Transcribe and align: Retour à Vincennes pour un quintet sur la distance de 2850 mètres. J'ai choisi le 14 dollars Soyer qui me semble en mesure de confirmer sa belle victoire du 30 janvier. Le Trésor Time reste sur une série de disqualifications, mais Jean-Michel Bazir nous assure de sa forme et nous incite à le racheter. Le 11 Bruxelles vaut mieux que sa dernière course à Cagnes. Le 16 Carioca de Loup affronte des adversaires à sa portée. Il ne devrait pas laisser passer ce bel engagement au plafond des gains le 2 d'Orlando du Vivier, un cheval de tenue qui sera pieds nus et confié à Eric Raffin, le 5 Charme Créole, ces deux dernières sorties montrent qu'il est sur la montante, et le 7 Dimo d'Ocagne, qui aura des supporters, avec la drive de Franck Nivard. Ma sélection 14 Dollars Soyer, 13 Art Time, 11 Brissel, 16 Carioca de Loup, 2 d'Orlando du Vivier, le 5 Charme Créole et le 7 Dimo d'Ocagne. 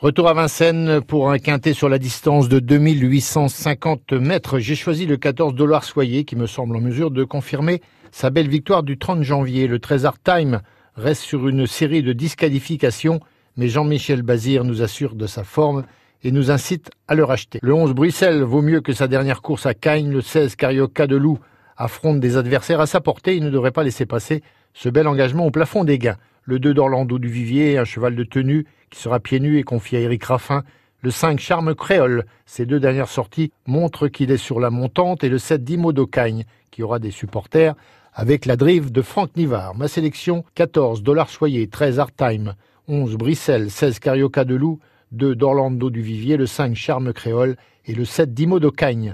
Retour 0.00 0.28
à 0.28 0.32
Vincennes 0.32 1.00
pour 1.00 1.28
un 1.28 1.40
quintet 1.40 1.72
sur 1.72 1.88
la 1.88 1.98
distance 1.98 2.48
de 2.48 2.60
2850 2.60 4.12
mètres. 4.12 4.60
J'ai 4.60 4.76
choisi 4.76 5.06
le 5.06 5.16
14 5.16 5.56
dollars 5.56 5.82
Soyer 5.82 6.22
qui 6.22 6.36
me 6.36 6.46
semble 6.46 6.76
en 6.76 6.80
mesure 6.80 7.10
de 7.10 7.24
confirmer 7.24 7.82
sa 8.12 8.30
belle 8.30 8.46
victoire 8.46 8.84
du 8.84 8.96
30 8.96 9.24
janvier. 9.24 9.66
Le 9.66 9.80
Trésor 9.80 10.16
Time 10.22 10.60
reste 10.94 11.22
sur 11.22 11.48
une 11.48 11.66
série 11.66 12.04
de 12.04 12.12
disqualifications, 12.12 13.18
mais 13.56 13.66
Jean-Michel 13.66 14.22
Bazir 14.22 14.62
nous 14.62 14.82
assure 14.82 15.16
de 15.16 15.26
sa 15.26 15.42
forme 15.42 15.82
et 16.22 16.30
nous 16.30 16.52
incite 16.52 16.92
à 17.08 17.16
le 17.16 17.24
racheter. 17.24 17.58
Le 17.60 17.74
11 17.74 17.92
Bruxelles 17.92 18.42
vaut 18.42 18.62
mieux 18.62 18.80
que 18.80 18.92
sa 18.92 19.08
dernière 19.08 19.42
course 19.42 19.66
à 19.66 19.74
Cagnes. 19.74 20.12
Le 20.12 20.20
16 20.20 20.54
Carioca 20.54 21.08
de 21.08 21.16
Loup 21.16 21.40
affronte 21.76 22.20
des 22.20 22.36
adversaires 22.36 22.80
à 22.80 22.86
sa 22.86 23.00
portée. 23.00 23.34
Il 23.34 23.42
ne 23.42 23.50
devrait 23.50 23.72
pas 23.72 23.82
laisser 23.82 24.06
passer 24.06 24.44
ce 24.74 24.88
bel 24.88 25.08
engagement 25.08 25.44
au 25.44 25.50
plafond 25.50 25.82
des 25.82 25.98
gains 25.98 26.18
le 26.48 26.58
2 26.58 26.72
d'Orlando 26.72 27.18
du 27.18 27.28
Vivier, 27.28 27.76
un 27.76 27.84
cheval 27.84 28.16
de 28.16 28.24
tenue 28.24 28.64
qui 28.90 29.00
sera 29.00 29.20
pieds 29.20 29.40
nus 29.40 29.58
et 29.58 29.62
confié 29.62 29.98
à 29.98 30.00
Eric 30.02 30.24
Raffin, 30.24 30.64
le 31.00 31.10
5 31.10 31.38
Charme 31.38 31.74
Créole, 31.74 32.24
ces 32.44 32.66
deux 32.66 32.80
dernières 32.80 33.08
sorties 33.08 33.52
montrent 33.66 34.08
qu'il 34.08 34.32
est 34.32 34.36
sur 34.36 34.58
la 34.58 34.70
montante, 34.70 35.22
et 35.22 35.28
le 35.28 35.38
7 35.38 35.62
Dimo 35.62 35.92
d'Ocagne, 35.92 36.44
qui 36.70 36.82
aura 36.82 36.98
des 36.98 37.12
supporters, 37.12 37.74
avec 38.14 38.46
la 38.46 38.56
drive 38.56 38.90
de 38.90 39.00
Franck 39.00 39.36
Nivard. 39.36 39.76
Ma 39.76 39.86
sélection 39.86 40.44
14 40.56 41.04
Dollars 41.04 41.30
Soyer, 41.30 41.68
13 41.68 42.00
Art 42.00 42.14
Time, 42.16 42.54
11 42.88 43.14
Brissel, 43.14 43.70
16 43.70 44.00
Carioca 44.00 44.44
de 44.44 44.56
Loup, 44.56 44.80
2 45.12 45.36
d'Orlando 45.36 45.88
du 45.88 46.02
Vivier, 46.02 46.36
le 46.36 46.46
5 46.46 46.74
Charme 46.74 47.12
Créole 47.12 47.56
et 47.86 47.94
le 47.94 48.04
7 48.04 48.34
Dimo 48.34 48.58
d'Ocagne. 48.58 49.06